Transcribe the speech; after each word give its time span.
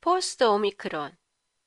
포스트 0.00 0.44
오미크론. 0.44 1.16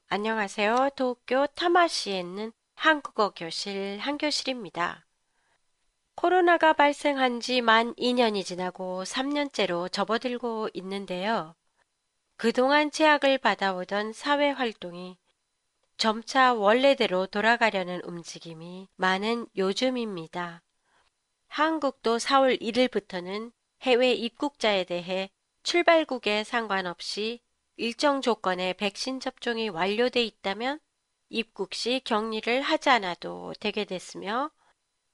안녕하세요. 0.08 0.92
도쿄 0.96 1.48
타마시에 1.48 2.20
있는 2.20 2.52
한국어 2.76 3.32
교실 3.32 4.00
한교실입니다. 4.00 5.06
코로나가 6.16 6.74
발생한 6.74 7.40
지 7.42 7.62
만 7.62 7.94
2년이 7.96 8.44
지나고 8.46 9.04
3년째로 9.04 9.92
접어들고 9.92 10.70
있는데요. 10.74 11.56
그동안 12.38 12.90
제약을 12.92 13.38
받아오던 13.38 14.14
사회 14.14 14.50
활동이 14.50 15.18
점차 15.98 16.54
원래대로 16.54 17.28
돌아가려는 17.28 18.02
움직임이 18.06 18.88
많은 18.96 19.46
요즘입니다. 19.58 20.64
한국도 21.50 22.18
4월 22.18 22.62
1일부터는 22.62 23.52
해외 23.82 24.14
입국자에 24.14 24.86
대해 24.86 25.30
출발국에 25.64 26.44
상관없이 26.44 27.42
일정 27.82 28.22
조건의 28.22 28.76
백신 28.76 29.20
접종이 29.20 29.68
완료돼 29.68 30.24
있다면 30.24 30.80
입국 31.30 31.74
시 31.74 32.00
격리를 32.06 32.62
하지 32.62 32.92
않아도 32.92 33.56
되게 33.60 33.86
됐으며 33.86 34.52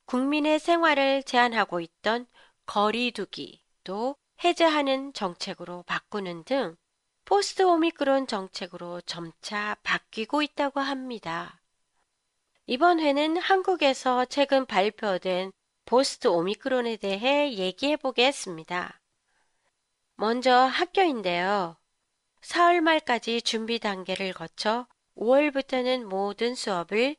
국민의 0.04 0.59
생활을 0.59 1.23
제한하고 1.23 1.80
있던 1.80 2.28
거리두기도 2.66 4.18
해제하는 4.44 5.14
정책으로 5.14 5.84
바꾸는 5.84 6.44
등 6.44 6.76
포스트 7.23 7.62
오미크론 7.64 8.28
정책으로 8.28 9.00
점차 9.00 9.78
바뀌고 9.84 10.42
있다고 10.42 10.81
합니다. 10.81 11.62
이번 12.66 13.00
회는 13.00 13.38
한국에서 13.38 14.26
최근 14.26 14.66
발표된 14.66 15.54
포스트 15.86 16.28
오미크론에 16.28 16.98
대해 16.98 17.54
얘기해 17.54 17.95
보겠습니다. 17.95 19.00
먼저 20.18 20.54
학교인데요. 20.54 21.78
사흘 22.48 22.80
말까지 22.80 23.42
준비 23.42 23.78
단계를 23.78 24.32
거쳐 24.32 24.88
5월부터는 25.18 26.06
모든 26.06 26.56
수업을 26.56 27.17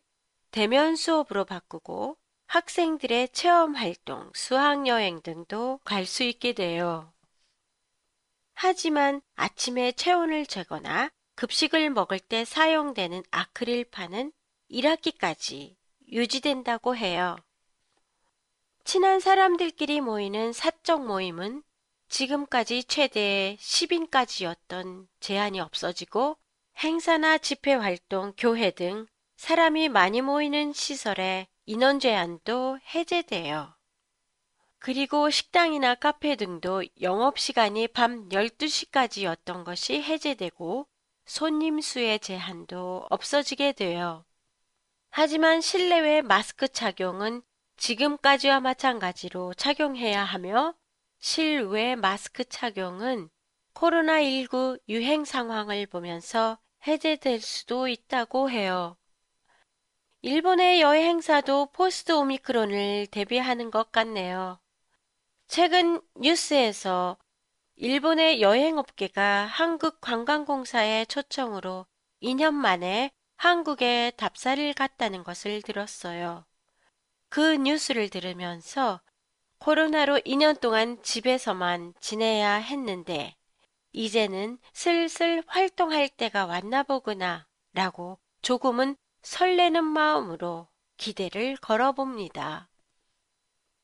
대면 0.50 0.96
수업으로 0.96 1.44
바꾸고 1.44 2.16
학생들의 2.46 3.28
체험 3.34 3.74
활동, 3.76 4.32
수학 4.34 4.86
여행 4.86 5.20
등도 5.20 5.80
갈 5.84 6.06
수 6.06 6.22
있게 6.22 6.54
돼요. 6.54 7.12
하지만 8.54 9.20
아침에 9.34 9.92
체온을 9.92 10.46
재거나 10.46 11.10
급식을 11.34 11.90
먹을 11.90 12.18
때 12.20 12.46
사용되는 12.46 13.22
아크릴판은 13.30 14.32
1학기까지 14.70 15.76
유지된다고 16.10 16.96
해요. 16.96 17.36
친한 18.82 19.20
사람들끼리 19.20 20.00
모이는 20.00 20.54
사적 20.54 21.04
모임은 21.04 21.62
지금까지 22.08 22.84
최대 22.84 23.56
10인까지였던 23.60 25.08
제한이 25.20 25.60
없어지고 25.60 26.36
행사나 26.78 27.38
집회 27.38 27.74
활동, 27.74 28.32
교회 28.36 28.70
등 28.70 29.06
사람이 29.36 29.88
많이 29.88 30.20
모이는 30.20 30.72
시설의 30.72 31.46
인원 31.66 32.00
제한도 32.00 32.78
해제돼요. 32.94 33.74
그리고 34.78 35.28
식당이나 35.28 35.96
카페 35.96 36.36
등도 36.36 36.84
영업시간이 37.00 37.88
밤 37.88 38.28
12시까지였던 38.28 39.64
것이 39.64 40.00
해제되고 40.02 40.86
손님 41.26 41.80
수의 41.80 42.20
제한도 42.20 43.06
없어지게 43.10 43.72
돼요. 43.72 44.24
하지만 45.10 45.60
실내외 45.60 46.22
마스크 46.22 46.68
착용은 46.68 47.42
지금까지와 47.76 48.60
마찬가지로 48.60 49.54
착용해야 49.54 50.22
하며 50.24 50.74
실외 51.18 51.96
마스크 51.96 52.44
착용은 52.44 53.28
코로나19 53.74 54.80
유행 54.88 55.24
상황을 55.24 55.86
보면서 55.86 56.58
해제될 56.86 57.40
수도 57.40 57.88
있다고 57.88 58.50
해요. 58.50 58.96
일본의 60.22 60.80
여행사도 60.80 61.66
포스트 61.72 62.12
오미크론을 62.12 63.06
대비하는 63.06 63.70
것 63.70 63.92
같네요. 63.92 64.58
최근 65.46 66.00
뉴스에서 66.16 67.16
일본의 67.76 68.42
여행업계가 68.42 69.46
한국관광공사의 69.46 71.06
초청으로 71.06 71.86
2년 72.20 72.52
만에 72.52 73.10
한국에 73.36 74.12
답사를 74.16 74.74
갔다는 74.74 75.22
것을 75.22 75.62
들었어요. 75.62 76.44
그 77.28 77.54
뉴스를 77.56 78.08
들으면서 78.08 79.00
코로나로 79.58 80.20
2년 80.20 80.60
동안 80.60 81.02
집에서만 81.02 81.94
지내야 82.00 82.54
했는데 82.54 83.36
이제는 83.92 84.58
슬슬 84.72 85.42
활동할 85.46 86.08
때가 86.08 86.46
왔나 86.46 86.82
보구나 86.82 87.46
라고 87.72 88.18
조금은 88.42 88.96
설레는 89.22 89.84
마음으로 89.84 90.68
기대를 90.96 91.56
걸어봅니다. 91.56 92.68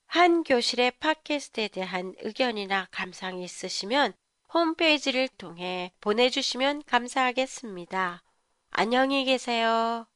한 0.06 0.44
교실의 0.44 0.92
팟캐스트에 1.00 1.68
대한 1.68 2.14
의견이나 2.20 2.88
감상이 2.90 3.42
있으시면 3.42 4.12
홈페이지를 4.52 5.28
통해 5.28 5.92
보내주시면 6.00 6.84
감사하겠습니다. 6.86 8.22
안녕히 8.70 9.24
계세요. 9.24 10.06